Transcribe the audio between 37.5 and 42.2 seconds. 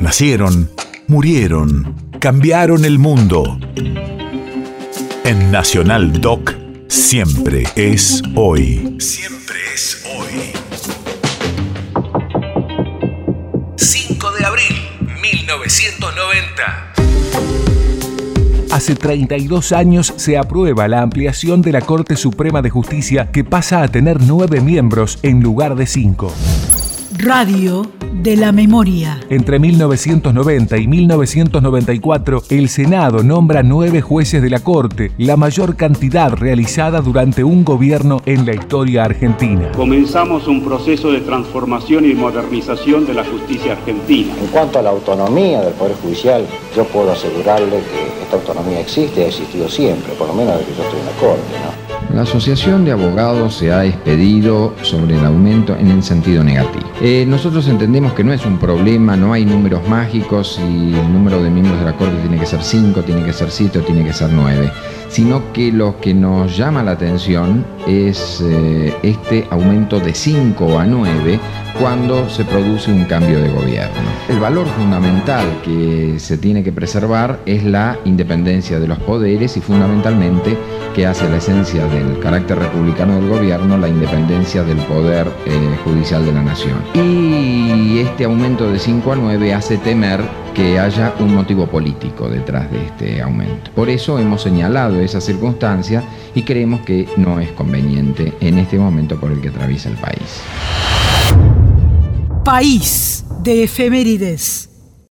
gobierno en la historia argentina. Comenzamos un proceso de transformación y